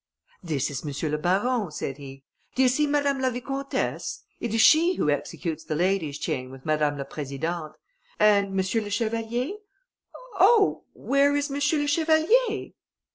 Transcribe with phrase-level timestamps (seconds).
[0.43, 1.11] "This is M.
[1.11, 2.23] le Baron," said he,
[2.55, 4.23] "do you see Madame la Vicomtesse?
[4.39, 7.75] it is she who executes the lady's chain with Madame la Présidente;
[8.19, 8.55] and M.
[8.57, 9.57] le Chevalier?
[10.39, 10.85] Oh!
[10.93, 11.57] where is M.
[11.79, 12.71] le Chevalier?"